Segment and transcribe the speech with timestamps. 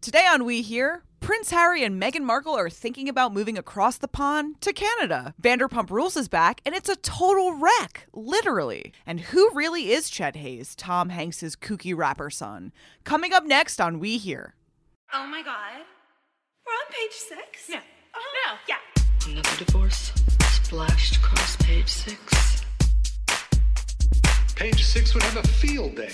[0.00, 4.08] Today on We Hear, Prince Harry and Meghan Markle are thinking about moving across the
[4.08, 5.34] pond to Canada.
[5.40, 8.92] Vanderpump Rules is back, and it's a total wreck, literally.
[9.04, 12.72] And who really is Chet Haze, Tom Hanks's kooky rapper son?
[13.04, 14.54] Coming up next on We Hear.
[15.12, 15.82] Oh my god.
[16.66, 17.68] We're on page six?
[17.68, 17.80] Yeah.
[18.14, 18.56] Oh, No.
[18.68, 19.32] Yeah.
[19.32, 20.12] Another divorce
[20.52, 22.62] splashed across page six.
[24.56, 26.10] Page six would have a field day.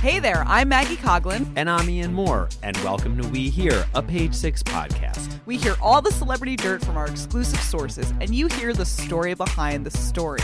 [0.00, 1.52] Hey there, I'm Maggie Coglin.
[1.56, 5.40] And I'm Ian Mohr, and welcome to We Hear, a Page Six podcast.
[5.44, 9.34] We hear all the celebrity dirt from our exclusive sources, and you hear the story
[9.34, 10.38] behind the story.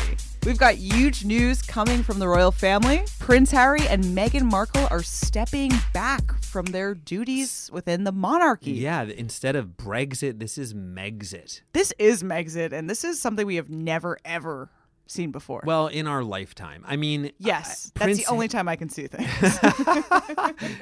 [0.45, 3.05] We've got huge news coming from the royal family.
[3.21, 8.73] Prince Harry and Meghan Markle are stepping back from their duties within the monarchy.
[8.73, 11.61] Yeah, instead of Brexit, this is Megxit.
[11.73, 14.69] This is Megxit, and this is something we have never, ever
[15.07, 15.63] seen before.
[15.67, 16.85] Well, in our lifetime.
[16.87, 19.59] I mean, yes, that's Prince- the only time I can see things.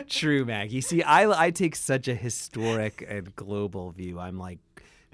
[0.08, 0.80] True, Maggie.
[0.80, 4.18] See, I, I take such a historic and global view.
[4.18, 4.58] I'm like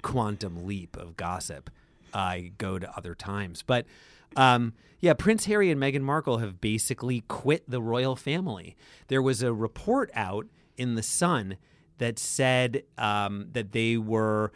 [0.01, 1.69] quantum leap of gossip.
[2.13, 3.63] I go to other times.
[3.63, 3.85] But
[4.35, 8.75] um, yeah, Prince Harry and Meghan Markle have basically quit the royal family.
[9.07, 11.57] There was a report out in The Sun
[11.97, 14.51] that said um, that they were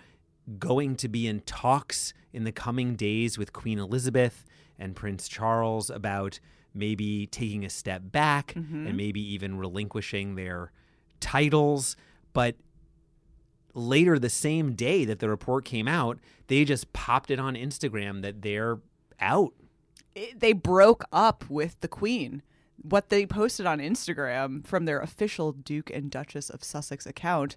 [0.60, 4.46] going to be in talks in the coming days with Queen Elizabeth
[4.78, 6.40] and Prince Charles about
[6.74, 8.88] maybe taking a step back mm-hmm.
[8.88, 10.72] and maybe even relinquishing their
[11.20, 11.96] titles.
[12.34, 12.56] But
[13.74, 18.22] later, the same day that the report came out, they just popped it on Instagram
[18.24, 18.80] that they're
[19.20, 19.54] out.
[20.16, 22.42] it- they broke up with the queen.
[22.84, 27.56] What they posted on Instagram from their official Duke and Duchess of Sussex account.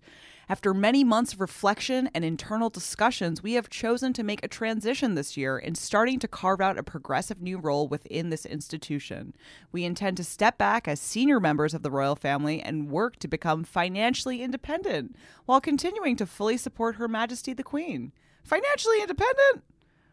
[0.49, 5.17] After many months of reflection and internal discussions, we have chosen to make a transition
[5.17, 9.35] this year in starting to carve out a progressive new role within this institution.
[9.73, 13.27] We intend to step back as senior members of the royal family and work to
[13.27, 15.17] become financially independent
[15.47, 18.13] while continuing to fully support Her Majesty the Queen.
[18.45, 19.65] Financially independent?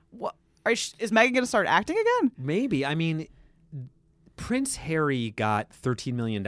[0.10, 0.34] What?
[0.66, 2.32] Is Meghan going to start acting again?
[2.36, 2.84] Maybe.
[2.84, 3.28] I mean,
[4.36, 6.46] Prince Harry got $13 million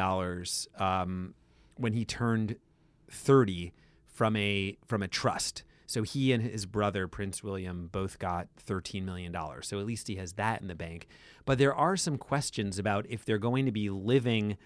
[0.77, 1.33] um,
[1.77, 2.55] when he turned
[3.09, 3.73] 30
[4.05, 5.63] from a from a trust.
[5.87, 9.67] So he and his brother Prince William both got 13 million dollars.
[9.67, 11.07] So at least he has that in the bank.
[11.45, 14.57] But there are some questions about if they're going to be living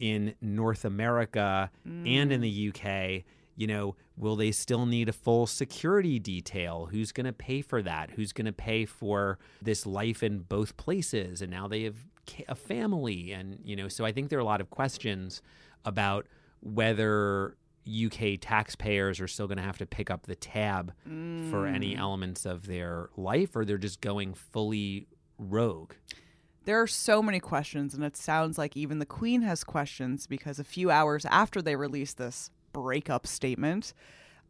[0.00, 5.46] in North America and in the UK, you know, will they still need a full
[5.46, 6.88] security detail?
[6.90, 8.10] Who's going to pay for that?
[8.10, 11.40] Who's going to pay for this life in both places?
[11.40, 11.96] And now they have
[12.48, 15.42] a family and, you know, so I think there are a lot of questions
[15.84, 16.26] about
[16.60, 17.56] whether
[17.86, 21.74] UK taxpayers are still going to have to pick up the tab for mm.
[21.74, 25.06] any elements of their life or they're just going fully
[25.38, 25.92] rogue.
[26.64, 30.58] There are so many questions, and it sounds like even the Queen has questions because
[30.58, 33.94] a few hours after they released this breakup statement,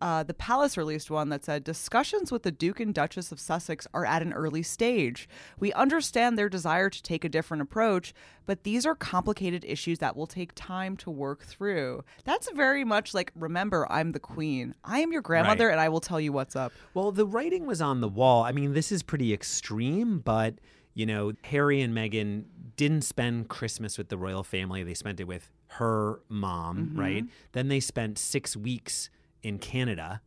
[0.01, 3.87] uh, the palace released one that said discussions with the Duke and Duchess of Sussex
[3.95, 5.29] are at an early stage.
[5.59, 8.13] We understand their desire to take a different approach,
[8.45, 12.05] but these are complicated issues that will take time to work through.
[12.25, 14.75] That's very much like remember, I'm the Queen.
[14.85, 15.73] I am your grandmother, Right.
[15.73, 16.73] and I will tell you what's up.
[16.95, 18.43] Well, the writing was on the wall.
[18.43, 20.55] I mean, this is pretty extreme, but
[20.95, 22.45] you know, Harry and Meghan
[22.77, 24.83] didn't spend Christmas with the royal family.
[24.83, 27.25] They spent it with her mom, right?
[27.53, 29.11] Then they spent six weeks
[29.43, 30.21] in Canada.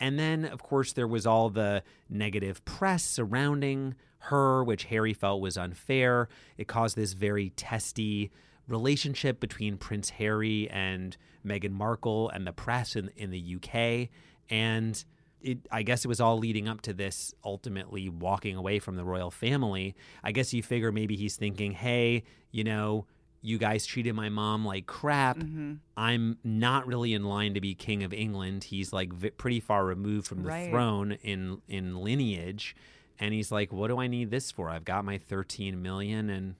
[0.00, 5.40] And then, of course, there was all the negative press surrounding her, which Harry felt
[5.40, 6.28] was unfair.
[6.56, 8.30] It caused this very testy
[8.66, 11.16] relationship between Prince Harry and
[11.46, 14.08] Meghan Markle and the press in, in the UK.
[14.50, 15.02] And
[15.42, 19.04] it, I guess it was all leading up to this ultimately walking away from the
[19.04, 19.94] royal family.
[20.22, 23.06] I guess you figure maybe he's thinking, hey, you know,
[23.46, 25.36] you guys treated my mom like crap.
[25.36, 25.74] Mm-hmm.
[25.98, 28.64] I'm not really in line to be king of England.
[28.64, 30.70] He's like v- pretty far removed from the Right.
[30.70, 32.74] throne in in lineage,
[33.20, 34.70] and he's like, what do I need this for?
[34.70, 36.54] I've got my 13 million, and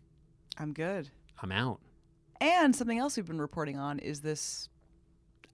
[0.59, 1.09] I'm good.
[1.43, 1.81] I'm out.
[2.41, 4.69] And something else we've been reporting on is this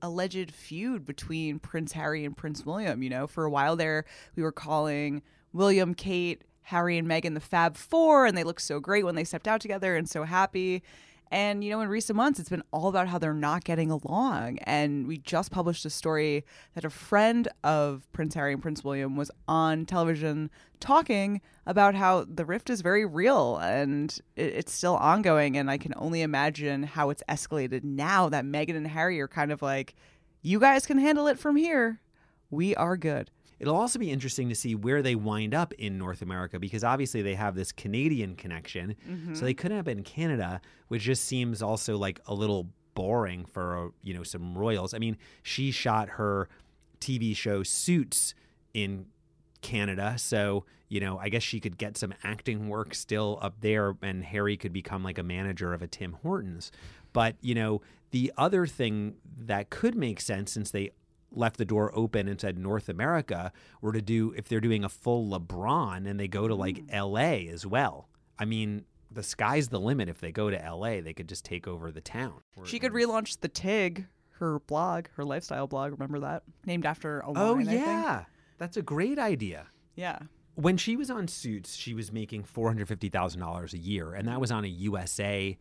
[0.03, 3.03] alleged feud between Prince Harry and Prince William.
[3.03, 4.05] You know, for a while there,
[4.35, 5.23] we were calling
[5.53, 9.25] William, Kate, Harry, and Meghan the Fab Four, and they looked so great when they
[9.25, 10.83] stepped out together and so happy.
[11.33, 14.59] And, you know, in recent months, it's been all about how they're not getting along.
[14.65, 16.45] And we just published a story
[16.75, 20.51] that a friend of Prince Harry and Prince William was on television
[20.81, 25.57] talking about how the rift is very real and it's still ongoing.
[25.57, 29.53] And I can only imagine how it's escalated now that Meghan and Harry are kind
[29.53, 29.95] of like,
[30.43, 32.01] you guys can handle it from here.
[32.51, 33.31] We are good.
[33.61, 37.21] It'll also be interesting to see where they wind up in North America because obviously
[37.21, 38.97] they have this Canadian connection.
[39.35, 43.45] So they couldn't have been in Canada, which just seems also like a little boring
[43.45, 44.95] for uh, you know some royals.
[44.95, 46.49] I mean, she shot her
[47.01, 48.35] TV show Suits
[48.75, 49.07] in
[49.63, 53.95] Canada, so you know I guess she could get some acting work still up there,
[54.03, 56.73] and Harry could become like a manager of a Tim Hortons.
[57.13, 60.91] But you know the other thing that could make sense since they
[61.33, 64.89] left the door open and said North America were to do if they're doing a
[64.89, 66.93] full LeBron and they go to like mm.
[66.93, 68.09] LA as well.
[68.39, 71.67] I mean, the sky's the limit if they go to LA, they could just take
[71.67, 72.35] over the town.
[72.65, 74.07] She could relaunch the Tig,
[74.39, 75.93] her blog, her lifestyle blog.
[75.93, 76.43] Remember that?
[76.65, 77.87] Named after a Oh line, I think.
[77.87, 78.25] yeah.
[78.59, 79.67] That's a great idea.
[79.95, 80.19] Yeah.
[80.55, 84.65] When she was on Suits, she was making $450,000 a year and that was on
[84.65, 85.57] a USA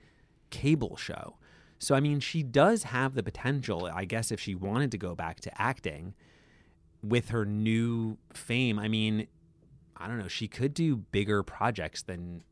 [0.49, 1.37] cable show.
[1.79, 5.15] So I mean, she does have the potential, I guess if she wanted to go
[5.15, 6.13] back to acting
[7.01, 8.77] with her new fame.
[8.77, 9.27] I mean,
[9.95, 12.43] I don't know, she could do bigger projects than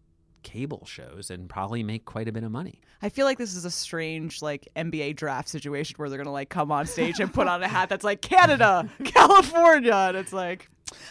[0.44, 2.80] cable shows and probably make quite a bit of money.
[3.02, 6.50] I feel like this is a strange like NBA draft situation where they're gonna like
[6.50, 10.70] come on stage and put on a hat that's like Canada, California, and it's like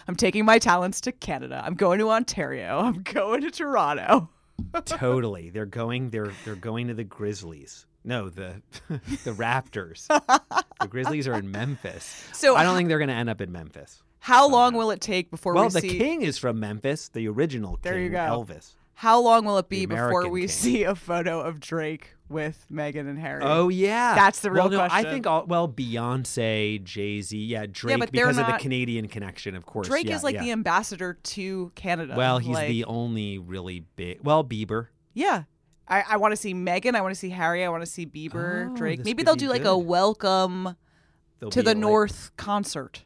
[0.08, 1.62] I'm taking my talents to Canada.
[1.64, 2.78] I'm going to Ontario.
[2.78, 4.30] I'm going to Toronto.
[4.86, 5.50] totally.
[5.50, 7.84] They're going they're they're going to the Grizzlies.
[8.06, 10.06] No, the the Raptors.
[10.80, 12.24] the Grizzlies are in Memphis.
[12.32, 14.02] So I don't think they're going to end up in Memphis.
[14.20, 15.74] How long will it take before Well, we see?
[15.86, 18.18] Well, the king is from Memphis, the original There king, you go.
[18.18, 18.72] Elvis.
[18.94, 20.48] How long will it be before we king.
[20.48, 23.42] see a photo of Drake with Meghan and Harry?
[23.44, 27.66] Oh yeah, That's the well, real no, I think all, well, Beyonce, Jay Z, yeah,
[27.70, 29.86] Drake they're because of the Canadian connection, of course.
[29.86, 30.42] Drake yeah, is like yeah.
[30.44, 32.14] the ambassador to Canada.
[32.16, 34.20] well, he's Like, the only really big.
[34.24, 34.86] Well, Bieber.
[35.12, 35.42] yeah.
[35.88, 36.94] I, I want to see Meghan.
[36.94, 37.64] I want to see Harry.
[37.64, 38.98] I want to see Bieber, Oh, Drake.
[38.98, 39.86] this Maybe could they'll be do like a good.
[39.86, 40.76] welcome
[41.38, 43.04] They'll to be the like- North concert.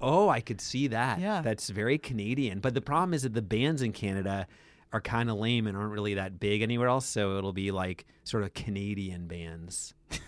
[0.00, 1.20] Oh, I could see that.
[1.20, 1.42] Yeah.
[1.42, 2.60] That's very Canadian.
[2.60, 4.46] But the problem is that the bands in Canada
[4.92, 7.06] are kind of lame and aren't really that big anywhere else.
[7.06, 9.94] So it'll be like sort of Canadian bands.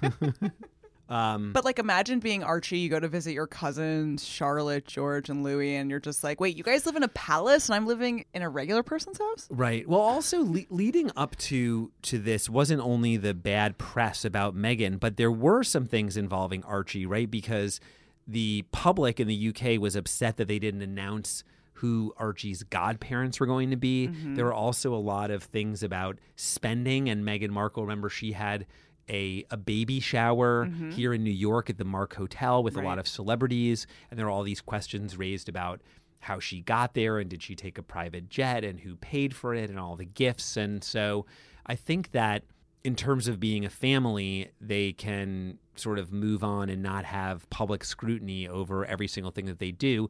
[1.08, 2.78] um, But like, imagine being Archie.
[2.78, 6.56] You go to visit your cousins, Charlotte, George, and Louis, and you're just like, wait,
[6.56, 9.46] you guys live in a palace, and I'm living in a regular person's house.
[9.50, 9.86] Right.
[9.88, 14.98] Well, also le- leading up to to this wasn't only the bad press about Meghan,
[14.98, 17.30] but there were some things involving Archie, right?
[17.30, 17.80] Because
[18.26, 21.42] the public in the UK was upset that they didn't announce
[21.74, 24.06] who Archie's godparents were going to be.
[24.06, 27.82] There were also a lot of things about spending, and Meghan Markle.
[27.82, 28.66] Remember, she had
[29.08, 30.90] a a baby shower mm-hmm.
[30.90, 34.26] here in New York at the Mark Hotel with a lot of celebrities, and there
[34.26, 35.80] are all these questions raised about
[36.20, 39.54] how she got there and did she take a private jet and who paid for
[39.54, 40.56] it and all the gifts.
[40.56, 41.26] And so
[41.66, 42.44] I think that
[42.84, 47.48] in terms of being a family, they can sort of move on and not have
[47.50, 50.08] public scrutiny over every single thing that they do.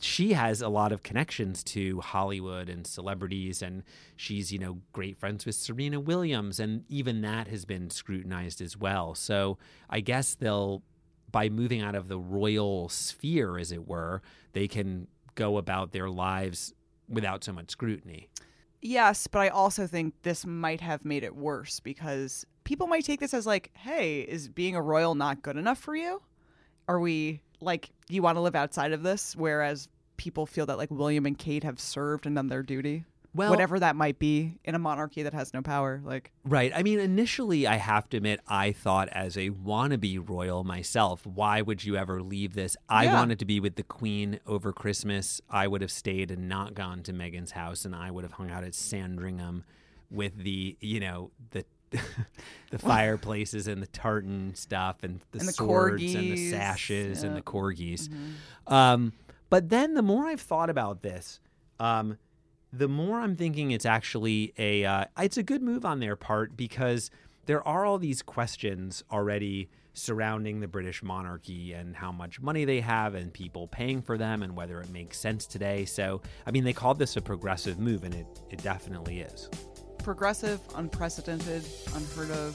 [0.00, 3.84] She has a lot of connections to Hollywood and celebrities, and
[4.16, 8.76] she's, you know, great friends with Serena Williams, and even that has been scrutinized as
[8.76, 9.14] well.
[9.14, 9.58] So
[9.88, 10.82] I guess they'll
[11.30, 14.22] by moving out of the royal sphere, as it were,
[14.52, 16.74] they can go about their lives
[17.08, 18.28] without so much scrutiny.
[18.82, 23.20] Yes, but I also think this might have made it worse because people might take
[23.20, 26.20] this as like, hey, is being a royal not good enough for you?
[26.86, 29.34] Are we like, you want to live outside of this?
[29.36, 33.04] Whereas people feel that like William and Kate have served and done their duty.
[33.34, 36.02] Well- whatever that might be in a monarchy that has no power.
[36.04, 36.70] Like, Right.
[36.74, 41.62] I mean, initially, I have to admit, I thought as a wannabe royal myself, why
[41.62, 42.76] would you ever leave this?
[42.90, 43.14] I Yeah.
[43.14, 45.40] wanted to be with the queen over Christmas.
[45.48, 48.50] I would have stayed and not gone to Meghan's house, and I would have hung
[48.50, 49.64] out at Sandringham
[50.10, 51.64] with the, you know, the.
[52.70, 57.22] the fireplaces and the tartan stuff and the, And the swords and the corgis, sashes
[57.22, 58.08] and the corgis.
[58.66, 59.12] Um,
[59.50, 61.40] but then the more I've thought about this,
[61.78, 62.18] um,
[62.72, 66.56] the more I'm thinking it's actually a uh, it's a good move on their part
[66.56, 67.10] because
[67.46, 72.80] there are all these questions already surrounding the British monarchy and how much money they
[72.80, 75.84] have and people paying for them and whether it makes sense today.
[75.84, 79.50] So, I mean, they called this a progressive move, and it it definitely is.
[80.02, 82.54] Progressive, unprecedented, unheard of,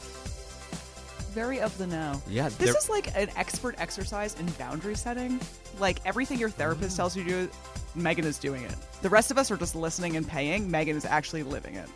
[1.34, 2.22] very of the now.
[2.28, 5.40] Yeah, This is like an expert exercise in boundary setting.
[5.80, 6.98] Like everything your therapist mm.
[6.98, 7.50] tells you to do,
[7.96, 8.76] Meghan is doing it.
[9.02, 10.70] The rest of us are just listening and paying.
[10.70, 11.90] Meghan is actually living it.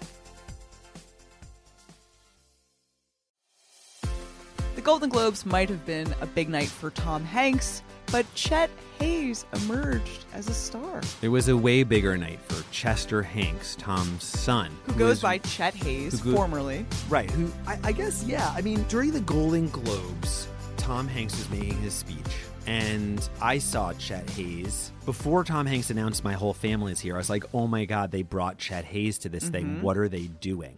[4.76, 9.46] The Golden Globes might have been a big night for Tom Hanks, but Chet Haze
[9.54, 11.02] emerged as a star.
[11.22, 15.38] It was a way bigger night for Chester Hanks, Tom's son, Who goes is- by
[15.40, 16.86] Chet Haze, who goes- formerly.
[17.10, 17.30] Right.
[17.32, 18.52] Who I, I guess yeah.
[18.56, 20.48] I mean, during the Golden Globes,
[20.78, 22.18] Tom Hanks was making his speech,
[22.66, 27.16] and I saw Chet Haze before Tom Hanks announced my whole family is here.
[27.16, 29.66] I was like, oh my god, they brought Chet Haze to this thing.
[29.66, 29.82] Mm-hmm.
[29.82, 30.78] What are they doing?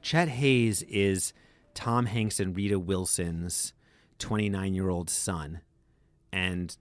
[0.00, 1.32] Chet Haze is
[1.74, 3.72] Tom Hanks and Rita Wilson's
[4.18, 5.60] 29 year old son
[6.32, 6.76] and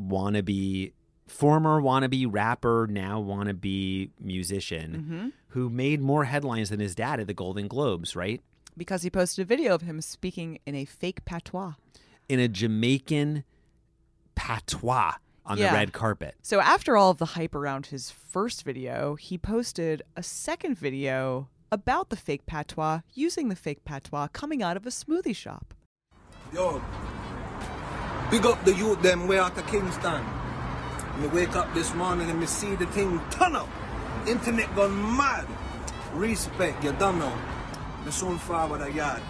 [0.00, 0.92] wannabe
[1.32, 5.28] former wannabe rapper, now wannabe musician mm-hmm.
[5.48, 8.40] who made more headlines than his dad at the Golden Globes, right?
[8.76, 11.72] Because he posted a video of him speaking in a fake patois.
[12.28, 13.44] In a Jamaican
[14.34, 15.70] patois on Yeah.
[15.70, 16.36] the red carpet.
[16.42, 21.48] So after all of the hype around his first video, he posted a second video
[21.70, 25.74] about the fake patois using the fake patois coming out of a smoothie shop.
[26.52, 26.82] Yo,
[28.30, 30.41] big up the youth them way out of Kingston.
[31.20, 33.68] Me wake up this morning and me see the thing turn up.
[34.26, 35.46] Internet gone mad.
[36.14, 37.36] Respect, you don't know.
[38.04, 39.20] Me soon forward a yard.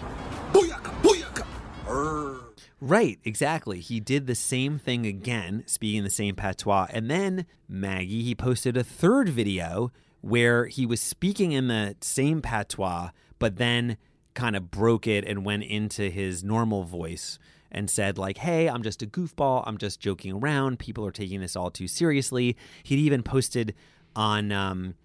[0.51, 2.43] Booyaka, booyaka.
[2.79, 3.79] Right, exactly.
[3.79, 6.87] He did the same thing again, speaking the same patois.
[6.89, 12.41] And then, Maggie, he posted a third video where he was speaking in the same
[12.41, 13.97] patois, but then
[14.33, 17.39] kind of broke it and went into his normal voice
[17.73, 19.63] and said, like, hey, I'm just a goofball.
[19.65, 20.79] I'm just joking around.
[20.79, 22.55] People are taking this all too seriously.
[22.83, 23.73] He'd even posted
[24.15, 24.95] on um,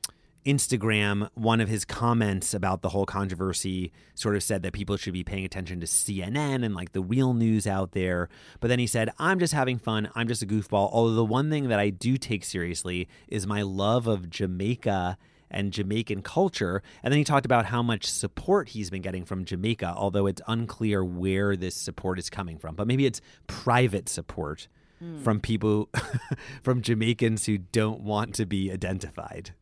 [0.49, 5.13] Instagram, one of his comments about the whole controversy sort of said that people should
[5.13, 8.31] be paying attention to CNN and like the real news out there.
[8.61, 10.11] But then he said, I'm just having fun.
[10.15, 10.91] I'm just a goofball.
[10.93, 15.19] Although the one thing that I do take seriously is my love of Jamaica
[15.51, 16.83] and Jamaican culture.
[17.03, 20.43] And then he talked about how much support he's been getting from Jamaica, although it's
[20.47, 22.75] unclear where this support is coming from.
[22.75, 25.23] But maybe it's private support hmm.
[25.23, 25.89] from people,
[26.63, 29.53] from Jamaicans who don't want to be identified.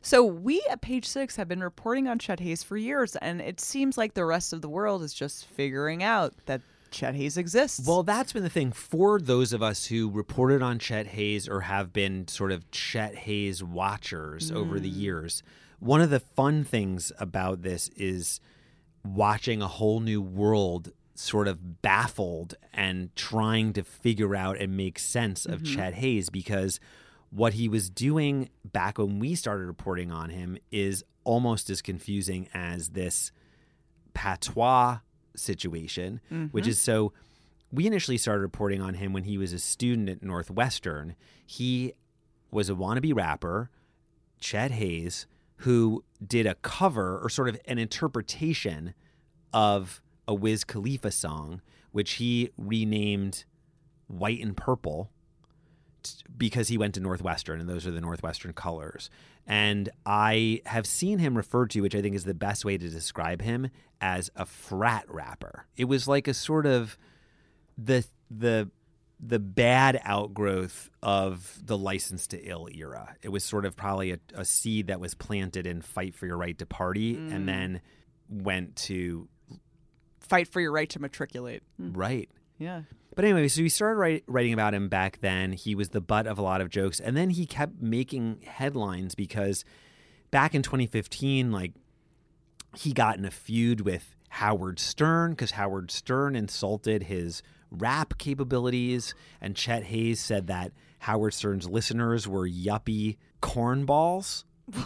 [0.00, 3.60] So we at Page Six have been reporting on Chet Haze for years, and it
[3.60, 7.86] seems like the rest of the world is just figuring out that Chet Haze exists.
[7.86, 11.62] Well, that's been the thing for those of us who reported on Chet Haze or
[11.62, 14.96] have been sort of Chet Haze watchers over the mm.
[14.96, 15.42] years.
[15.80, 18.40] One of the fun things about this is
[19.04, 24.98] watching a whole new world sort of baffled and trying to figure out and make
[24.98, 25.76] sense of mm-hmm.
[25.76, 26.78] Chet Haze because
[27.30, 32.48] what he was doing back when we started reporting on him is almost as confusing
[32.54, 33.32] as this
[34.14, 34.98] patois
[35.40, 36.70] situation, which mm-hmm.
[36.70, 37.12] is so.
[37.70, 41.14] We initially started reporting on him when he was a student at Northwestern.
[41.44, 41.92] He
[42.50, 43.70] was a wannabe rapper,
[44.40, 45.26] Chet Haze,
[45.56, 48.94] who did a cover or sort of an interpretation
[49.52, 51.60] of a Wiz Khalifa song,
[51.92, 53.44] which he renamed
[54.06, 55.10] White and Purple
[56.36, 59.10] because he went to Northwestern and those are the Northwestern colors.
[59.46, 62.88] And I have seen him referred to, which I think is the best way to
[62.88, 65.66] describe him, as a frat rapper.
[65.76, 66.98] It was like a sort of
[67.76, 68.70] the the
[69.20, 73.16] the bad outgrowth of the license to ill era.
[73.22, 76.36] It was sort of probably a, a seed that was planted in fight for your
[76.36, 77.46] right to party and mm.
[77.46, 77.80] then
[78.28, 79.28] went to
[80.20, 81.62] fight for your right to matriculate.
[81.78, 81.92] Hmm.
[81.94, 82.30] right.
[82.58, 82.82] Yeah.
[83.18, 85.50] But anyway, so we started write, writing about him back then.
[85.50, 89.16] He was the butt of a lot of jokes, and then he kept making headlines
[89.16, 89.64] because
[90.30, 91.72] back in 2015, like
[92.76, 99.16] he got in a feud with Howard Stern because Howard Stern insulted his rap capabilities,
[99.40, 100.70] and Chet Haze said that
[101.00, 104.44] Howard Stern's listeners were yuppie cornballs.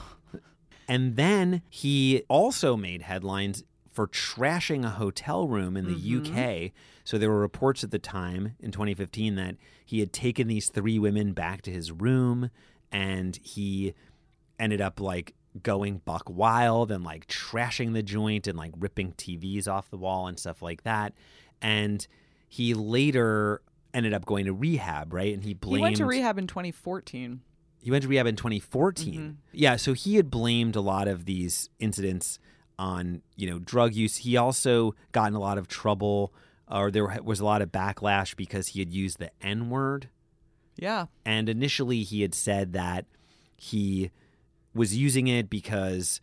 [0.89, 6.73] And then he also made headlines for trashing a hotel room in the UK.
[7.05, 10.99] So there were reports at the time in 2015 that he had taken these three
[10.99, 12.51] women back to his room
[12.91, 13.93] and he
[14.59, 19.69] ended up like going buck wild and like trashing the joint and like ripping TVs
[19.69, 21.13] off the wall and stuff like that.
[21.61, 22.07] And
[22.49, 23.61] he later
[23.93, 25.35] ended up going to rehab, right?
[25.35, 27.43] And he blamed He went to rehab in 2014.
[27.83, 29.39] he went to rehab in 2014.
[29.53, 32.39] Yeah, so he had blamed a lot of these incidents
[32.83, 34.17] on, you know, drug use.
[34.17, 36.35] He also got in a lot of trouble
[36.69, 40.09] or there was a lot of backlash because he had used the N-word.
[40.77, 41.07] Yeah.
[41.25, 43.05] And initially he had said that
[43.57, 44.11] he
[44.75, 46.21] was using it because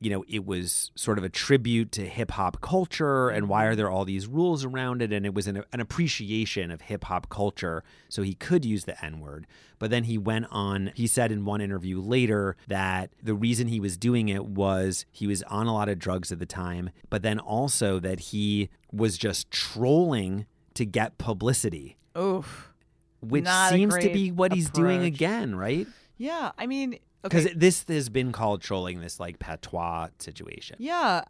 [0.00, 3.74] you know it was sort of a tribute to hip hop culture and why are
[3.74, 7.28] there all these rules around it and it was an, an appreciation of hip hop
[7.28, 9.46] culture so he could use the n word
[9.78, 13.80] but then he went on he said in one interview later that the reason he
[13.80, 17.22] was doing it was he was on a lot of drugs at the time but
[17.22, 22.72] then also that he was just trolling to get publicity Oof.
[23.20, 25.86] which seems to be what he's doing again right
[26.18, 26.50] Yeah.
[26.58, 27.54] I mean, because okay.
[27.54, 31.22] this has been called trolling this like patois situation Yeah,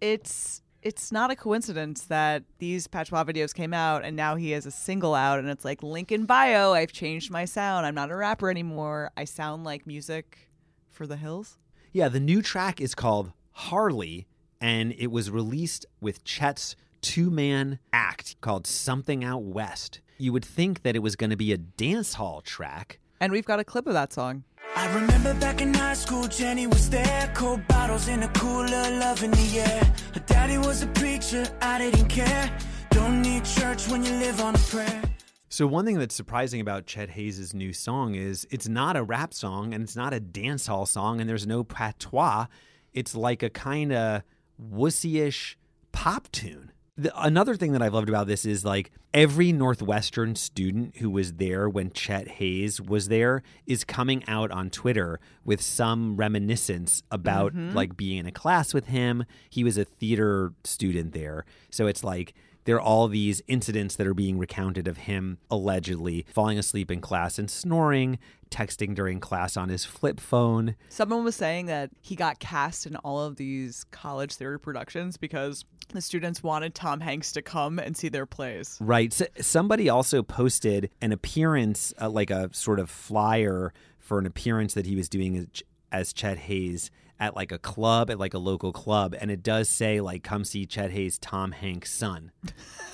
[0.00, 4.66] it's it's not a coincidence that these Patois videos came out and now he has
[4.66, 6.74] a single out and it's like link in bio.
[6.74, 7.86] I've changed my sound.
[7.86, 9.10] I'm not a rapper anymore.
[9.16, 10.48] I sound like music
[10.90, 11.58] for the hills.
[11.92, 14.26] yeah the new track is called harley
[14.60, 20.00] and it was released with Chet's two man act called Something Out West.
[20.18, 22.98] You would think that it was going to be a dance hall track.
[23.20, 24.44] And we've got a clip of that song.
[24.76, 27.32] I remember back in high school, Jenny was there.
[27.34, 29.94] Cold bottles in a cooler, love in the air.
[30.12, 32.54] Her daddy was a preacher, I didn't care.
[32.90, 35.02] Don't need church when you live on a prayer.
[35.48, 39.32] So one thing that's surprising about Chet Haze' new song is it's not a rap
[39.32, 42.44] song and it's not a dance hall song and there's no patois.
[42.92, 44.24] It's like a kind of
[44.62, 45.56] wussy-ish
[45.92, 46.70] pop tune.
[46.98, 51.32] The, another thing that I've loved about this is like every Northwestern student who was
[51.32, 57.54] there when Chet Haze was there is coming out on Twitter with some reminiscence about
[57.54, 57.74] mm-hmm.
[57.74, 59.24] like being in a class with him.
[59.48, 61.46] He was a theater student there.
[61.70, 62.34] So it's like
[62.66, 67.00] there are all these incidents that are being recounted of him allegedly falling asleep in
[67.00, 68.18] class and snoring,
[68.50, 70.76] texting during class on his flip phone.
[70.88, 75.64] Someone was saying that he got cast in all of these college theater productions because
[75.90, 78.76] the students wanted Tom Hanks to come and see their plays.
[78.80, 79.12] Right.
[79.20, 84.74] S somebody also posted an appearance, uh, like a sort of flyer for an appearance
[84.74, 88.38] that he was doing as, as Chet Haze at like a club, at like a
[88.38, 89.14] local club.
[89.18, 92.32] And it does say, like, come see Chet Haze, Tom Hanks' son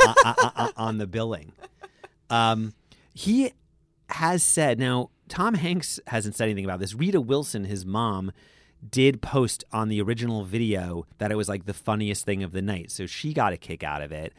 [0.01, 1.53] uh, uh, uh, uh, on the billing.
[2.31, 2.73] Um,
[3.13, 3.53] he
[4.09, 6.95] has said, now, Tom Hanks hasn't said anything about this.
[6.95, 8.33] Rita Wilson, his mom,
[8.89, 12.63] did post on the original video that it was like the funniest thing of the
[12.63, 12.91] night.
[12.91, 14.35] So she got a kick out of it.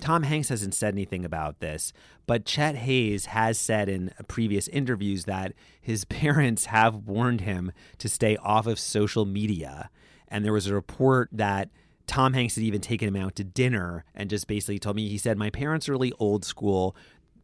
[0.00, 1.92] Tom Hanks hasn't said anything about this,
[2.26, 8.08] but Chet Haze has said in previous interviews that his parents have warned him to
[8.08, 9.90] stay off of social media.
[10.28, 11.70] And there was a report that
[12.06, 15.18] Tom Hanks had even taken him out to dinner and just basically told me, he
[15.18, 16.96] said, My parents are really old school,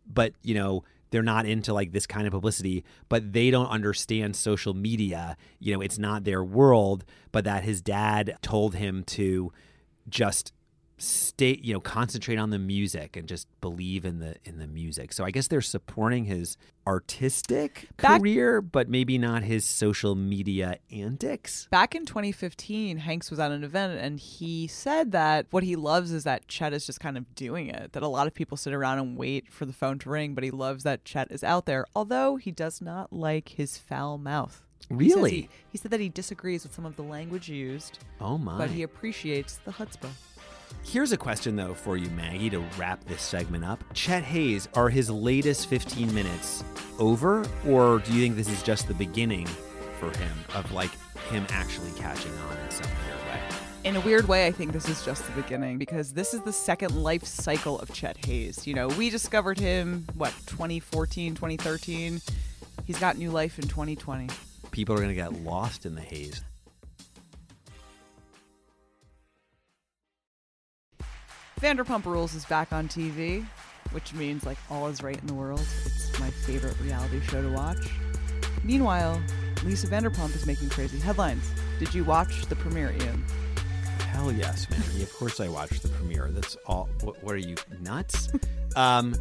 [0.06, 4.34] but, you know, they're not into like this kind of publicity, but they don't understand
[4.34, 5.36] social media.
[5.60, 9.52] You know, it's not their world, but that his dad told him to
[10.08, 10.52] just
[10.98, 15.12] stay, you know, concentrate on the music and just believe in the in the music.
[15.12, 20.78] So I guess they're supporting his artistic Back- career, but maybe not his social media
[20.92, 21.68] antics.
[21.70, 26.12] Back in 2015, Hanks was at an event and he said that what he loves
[26.12, 27.92] is that Chet is just kind of doing it.
[27.92, 30.44] That a lot of people sit around and wait for the phone to ring, but
[30.44, 34.62] he loves that Chet is out there, although he does not like his foul mouth.
[34.88, 35.30] He Really?
[35.30, 38.58] He, he said that he disagrees with some of the language used, Oh my.
[38.58, 40.10] but he appreciates the chutzpah.
[40.82, 43.82] Here's a question though for you, Maggie, to wrap this segment up.
[43.94, 46.64] Chet Haze, are his latest 15 minutes
[46.98, 49.46] over, or do you think this is just the beginning
[49.98, 50.90] for him of like
[51.30, 53.40] him actually catching on in some weird way?
[53.84, 56.52] In a weird way, I think this is just the beginning because this is the
[56.52, 58.66] second life cycle of Chet Haze.
[58.66, 62.20] You know, we discovered him, what, 2014, 2013?
[62.84, 64.28] He's got new life in 2020.
[64.70, 66.42] People are gonna get lost in the haze.
[71.64, 73.42] Vanderpump Rules is back on TV,
[73.92, 75.66] which means like all is right in the world.
[75.86, 77.88] It's my favorite reality show to watch.
[78.62, 79.18] Meanwhile,
[79.64, 81.50] Lisa Vanderpump is making crazy headlines.
[81.78, 83.24] Did you watch the premiere, Ian?
[84.10, 85.04] Hell yes, Maggie.
[85.04, 86.28] Of course I watched the premiere.
[86.32, 86.90] That's all.
[87.00, 88.30] What, what are you nuts?
[88.76, 89.14] um,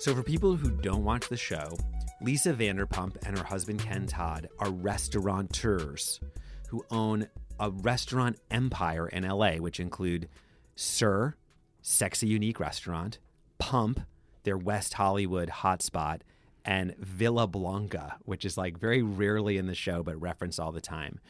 [0.00, 1.78] so for people who don't watch the show,
[2.20, 6.18] Lisa Vanderpump and her husband Ken Todd are restaurateurs
[6.66, 7.28] who own
[7.60, 10.28] a restaurant empire in LA, which include
[10.74, 11.36] SUR,
[11.88, 13.20] Sexy Unique Restaurant,
[13.58, 14.00] Pump,
[14.42, 16.22] their West Hollywood hotspot,
[16.64, 20.80] and Villa Blanca, which is like very rarely in the show but referenced all the
[20.80, 21.20] time.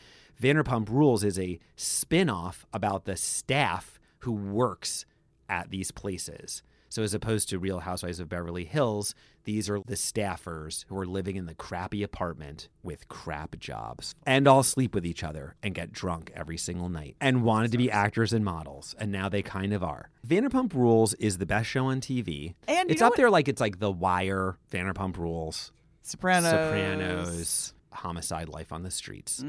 [0.43, 5.05] Vanderpump Rules is a spin off about the staff who works
[5.47, 6.63] at these places.
[6.89, 11.07] So, as opposed to Real Housewives of Beverly Hills, these are the staffers who are
[11.07, 15.75] living in the crappy apartment with crap jobs and all sleep with each other and
[15.75, 18.95] get drunk every single night and wanted to be actors and models.
[18.99, 20.11] And now they kind of are.
[20.27, 22.55] Vanderpump Rules is the best show on TV.
[22.69, 25.73] And it's up what- there like it's like The Wire, Vanderpump Rules,
[26.03, 26.51] Sopranos.
[26.53, 29.45] Sopranos, Homicide Life on the Streets.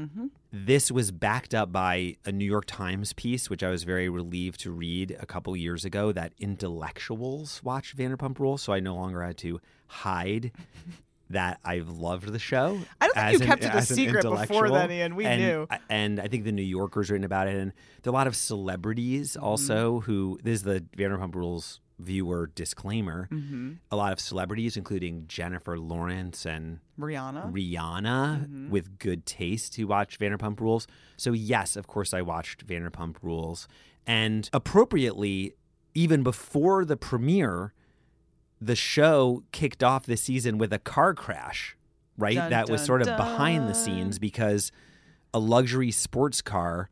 [0.52, 4.60] This was backed up by a New York Times piece, which I was very relieved
[4.60, 8.62] to read a couple years ago that intellectuals watch Vanderpump Rules.
[8.62, 10.52] So I no longer had to hide
[11.30, 12.80] that I've loved the show.
[13.00, 15.14] I don't think you an- kept it a secret before then, Ian.
[15.16, 15.68] We and, knew.
[15.90, 17.56] And I think the New Yorker's written about it.
[17.56, 19.44] And there are a lot of celebrities Mm-hmm.
[19.44, 23.28] also who, this is the Vanderpump Rules viewer disclaimer.
[23.32, 23.72] Mm-hmm.
[23.90, 27.52] A lot of celebrities, including Jennifer Lawrence and Rihanna.
[27.52, 28.70] Rihanna Mm-hmm.
[28.70, 30.86] with good taste who watched Vanderpump Rules.
[31.16, 33.66] So yes, of course I watched Vanderpump Rules.
[34.06, 35.54] And appropriately,
[35.94, 37.72] even before the premiere,
[38.60, 41.76] the show kicked off the season with a car crash,
[42.16, 42.36] right?
[42.36, 44.72] Dun, that was dun, sort of behind the scenes because
[45.34, 46.88] a luxury sports car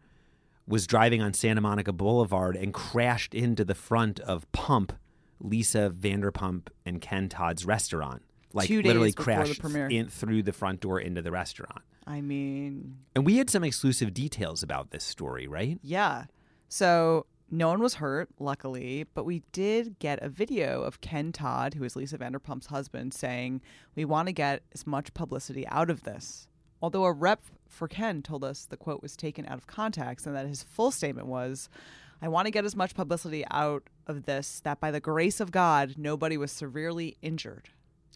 [0.66, 4.92] was driving on Santa Monica Boulevard and crashed into the front of Pump,
[5.40, 8.22] Lisa Vanderpump and Ken Todd's restaurant.
[8.52, 9.86] Like Two days literally before the crashed premiere.
[9.88, 11.82] in through the front door into the restaurant.
[12.06, 15.78] I mean, And we had some exclusive details about this story, right?
[15.82, 16.24] yeah.
[16.68, 21.74] So no one was hurt, luckily, but we did get a video of Ken Todd,
[21.74, 23.60] who is Lisa Vanderpump's husband, saying,
[23.94, 26.48] We want to get as much publicity out of this.
[26.82, 30.36] Although a rep for Ken told us the quote was taken out of context and
[30.36, 31.68] that his full statement was,
[32.22, 35.50] I want to get as much publicity out of this that by the grace of
[35.50, 37.70] God, nobody was severely injured.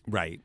[0.06, 0.40] Right.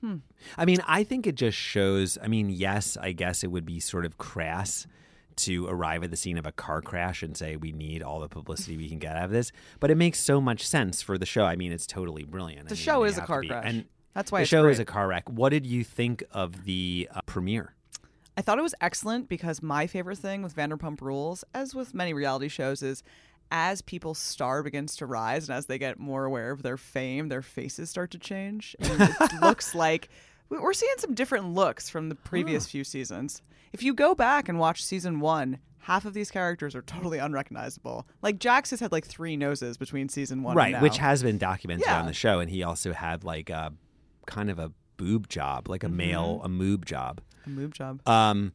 [0.00, 0.16] Hmm.
[0.58, 2.18] I mean, I think it just shows.
[2.20, 4.86] I mean, yes, I guess it would be sort of crass
[5.34, 8.28] to arrive at the scene of a car crash and say we need all the
[8.28, 11.24] publicity we can get out of this, but it makes so much sense for the
[11.24, 11.44] show.
[11.44, 12.68] I mean, it's totally brilliant.
[12.68, 13.64] The I mean, show is a car crash.
[13.66, 13.84] and
[14.14, 15.28] That's why the show is a car wreck.
[15.28, 17.74] What did you think of the uh, premiere?
[18.36, 22.12] I thought it was excellent because my favorite thing with Vanderpump Rules, as with many
[22.14, 23.02] reality shows, is
[23.50, 27.28] as people's star begins to rise and as they get more aware of their fame,
[27.28, 28.74] their faces start to change.
[28.80, 30.08] And it looks like
[30.48, 33.42] we- we're seeing some different looks from the previous few seasons.
[33.74, 38.06] If you go back and watch season one, half of these characters are totally unrecognizable.
[38.22, 41.36] Like Jax has had like three noses between season one, and right, which has been
[41.38, 41.98] documented Yeah.
[42.00, 43.72] on the show, and he also had like a
[44.26, 45.96] kind of a boob job, like a Mm-hmm.
[45.96, 47.20] male a moob job.
[47.46, 48.06] a move job.
[48.08, 48.52] Um,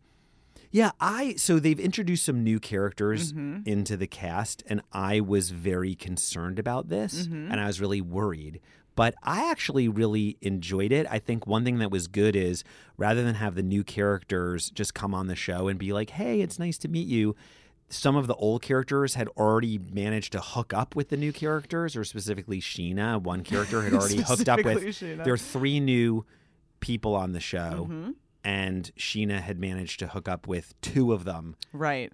[0.72, 3.68] yeah, I so they've introduced some new characters Mm-hmm.
[3.70, 7.52] into the cast, and I was very concerned about this, Mm-hmm.
[7.52, 8.60] and I was really worried.
[8.96, 11.06] But I actually really enjoyed it.
[11.10, 12.64] I think one thing that was good is
[12.98, 16.42] rather than have the new characters just come on the show and be like, "Hey,
[16.42, 17.36] it's nice to meet you,"
[17.90, 21.96] some of the old characters had already managed to hook up with the new characters,
[21.96, 23.22] or specifically Scheana.
[23.22, 24.84] One character had already hooked up with.
[24.84, 25.24] Scheana.
[25.24, 26.26] There are three new
[26.80, 28.12] people on the show Mm-hmm.
[28.44, 32.12] and Scheana had managed to hook up with two of them right.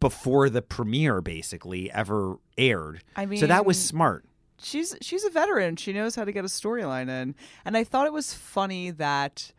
[0.00, 3.02] before the premiere basically ever aired.
[3.16, 4.24] I mean, so that was smart.
[4.60, 5.76] she's she's a veteran.
[5.76, 7.34] She knows how to get a storyline in.
[7.64, 9.52] And I thought it was funny that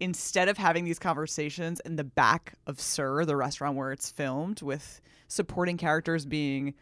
[0.00, 4.62] instead of having these conversations in the back of SUR, the restaurant where it's filmed,
[4.62, 6.74] with supporting characters being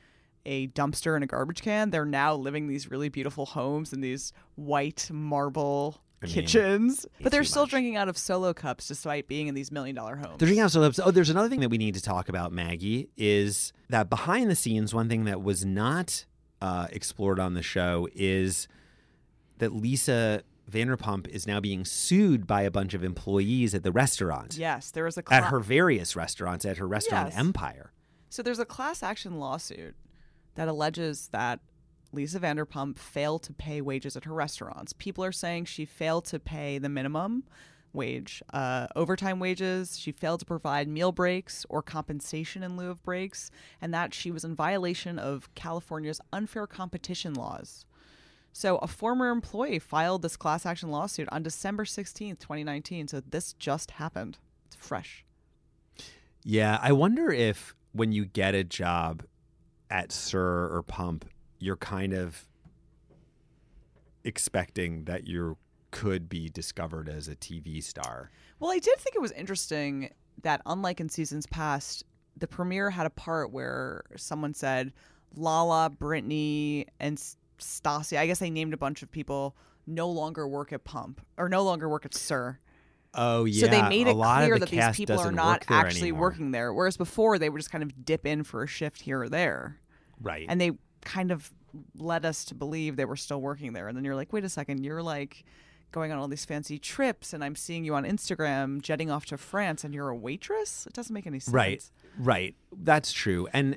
[0.44, 4.32] a dumpster and a garbage can, they're now living these really beautiful homes in these
[4.56, 7.06] white marble I mean, kitchens.
[7.20, 7.70] But they're still much.
[7.70, 10.38] drinking out of solo cups despite being in these million dollar homes.
[10.38, 11.00] The drinking house Celebs.
[11.02, 14.56] Oh, there's another thing that we need to talk about, Maggie, is that behind the
[14.56, 16.24] scenes, one thing that was not
[16.60, 18.68] uh, explored on the show is
[19.58, 20.42] that Lisa
[20.72, 24.56] Vanderpump is now being sued by a bunch of employees at the restaurant.
[24.56, 27.38] Yes, there was a At her various restaurants, at her restaurant Yes.
[27.38, 27.92] Empire.
[28.30, 29.94] So there's a class action lawsuit
[30.54, 31.60] that alleges that
[32.12, 34.92] Lisa Vanderpump failed to pay wages at her restaurants.
[34.92, 37.44] People are saying she failed to pay the minimum
[37.94, 39.98] wage, uh, overtime wages.
[39.98, 44.30] She failed to provide meal breaks or compensation in lieu of breaks, and that she
[44.30, 47.84] was in violation of California's unfair competition laws.
[48.52, 53.08] So a former employee filed this class action lawsuit on December 16th, 2019.
[53.08, 54.38] So this just happened.
[54.66, 55.24] It's fresh.
[56.44, 59.24] Yeah, I wonder if when you get a job
[59.90, 61.24] at SUR or Pump,
[61.58, 62.46] you're kind of
[64.24, 65.56] expecting that you
[65.90, 68.30] could be discovered as a TV star.
[68.58, 70.10] Well, I did think it was interesting
[70.42, 72.04] that, unlike in seasons past,
[72.36, 74.92] the premiere had a part where someone said
[75.36, 77.22] Lala, Brittany, and
[77.62, 78.18] S- Stassi.
[78.18, 81.62] I guess they named a bunch of people no longer work at Pump or no
[81.62, 82.58] longer work at SUR.
[83.14, 86.00] Oh yeah, so they made it clear the that these people are doesn't work actually
[86.08, 86.20] anymore.
[86.20, 86.72] working there.
[86.72, 89.78] Whereas before, they would just kind of dip in for a shift here or there.
[90.20, 90.46] right.
[90.48, 90.72] And they
[91.02, 91.52] kind of
[91.96, 93.88] led us to believe they were still working there.
[93.88, 95.44] And then you're like, wait a second, you're like
[95.90, 99.36] going on all these fancy trips, and I'm seeing you on Instagram jetting off to
[99.36, 100.86] France, and you're a waitress?
[100.86, 101.52] It doesn't make any sense.
[101.52, 101.84] Right,
[102.18, 102.54] right.
[102.74, 103.46] That's true.
[103.52, 103.76] And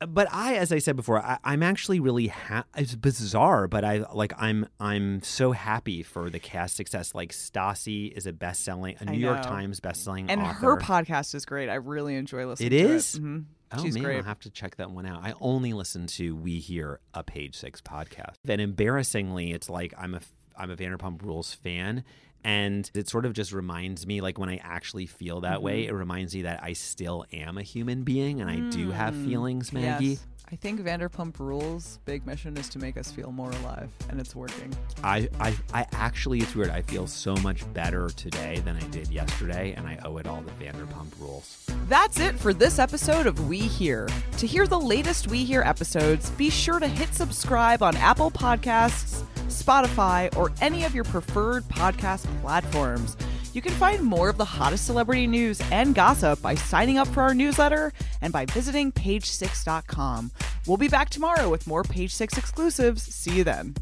[0.00, 4.04] but I, as I said before, I, I'm actually really ha- it's bizarre, but I
[4.12, 7.14] like I'm I'm so happy for the cast success.
[7.14, 9.42] Like Stassi is a best selling, a New York.
[9.42, 10.54] Times best selling And author.
[10.60, 11.68] her podcast is great.
[11.68, 13.14] I really enjoy listening It to is?
[13.14, 13.22] it.
[13.22, 13.44] Mhm.
[13.72, 14.16] Oh She's man, great.
[14.18, 15.22] I'll have to check that one out.
[15.24, 20.14] I only listen to We Hear a Page Six podcast, and embarrassingly, it's like I'm
[20.14, 20.20] a
[20.58, 22.04] I'm a Vanderpump Rules fan,
[22.44, 25.94] and it sort of just reminds me, like when I actually feel that way, Mm-hmm.
[25.94, 29.72] it reminds me that I still am a human being and I do have feelings,
[29.72, 30.06] Maggie.
[30.06, 30.26] Mm, Yes.
[30.48, 34.36] I think Vanderpump Rules' big mission is to make us feel more alive, and it's
[34.36, 34.72] working.
[35.02, 36.70] I, I I actually it's weird.
[36.70, 40.44] I feel so much better today than I did yesterday, and I owe it all
[40.44, 41.66] to Vanderpump Rules.
[41.88, 44.08] That's it for this episode of We Hear.
[44.38, 49.24] To hear the latest We Hear episodes, be sure to hit subscribe on Apple Podcasts,
[49.48, 53.16] Spotify, or any of your preferred podcast platforms.
[53.52, 57.22] You can find more of the hottest celebrity news and gossip by signing up for
[57.22, 60.30] our newsletter and by visiting page6.com.
[60.66, 63.02] We'll be back tomorrow with more Page Six exclusives.
[63.02, 63.74] See you then.